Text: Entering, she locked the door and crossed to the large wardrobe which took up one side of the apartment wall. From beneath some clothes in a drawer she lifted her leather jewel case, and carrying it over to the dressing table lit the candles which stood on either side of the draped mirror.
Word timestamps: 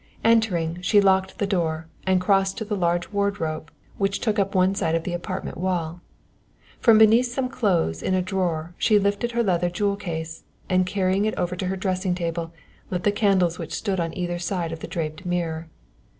Entering, 0.23 0.81
she 0.81 0.99
locked 0.99 1.37
the 1.37 1.45
door 1.45 1.85
and 2.07 2.19
crossed 2.19 2.57
to 2.57 2.65
the 2.65 2.75
large 2.75 3.11
wardrobe 3.11 3.69
which 3.99 4.19
took 4.19 4.39
up 4.39 4.55
one 4.55 4.73
side 4.73 4.95
of 4.95 5.03
the 5.03 5.13
apartment 5.13 5.59
wall. 5.59 6.01
From 6.79 6.97
beneath 6.97 7.27
some 7.31 7.47
clothes 7.47 8.01
in 8.01 8.15
a 8.15 8.21
drawer 8.23 8.73
she 8.79 8.97
lifted 8.97 9.33
her 9.33 9.43
leather 9.43 9.69
jewel 9.69 9.95
case, 9.95 10.41
and 10.67 10.87
carrying 10.87 11.25
it 11.25 11.37
over 11.37 11.55
to 11.55 11.67
the 11.67 11.77
dressing 11.77 12.15
table 12.15 12.51
lit 12.89 13.03
the 13.03 13.11
candles 13.11 13.59
which 13.59 13.75
stood 13.75 13.99
on 13.99 14.11
either 14.17 14.39
side 14.39 14.71
of 14.71 14.79
the 14.79 14.87
draped 14.87 15.23
mirror. 15.23 15.69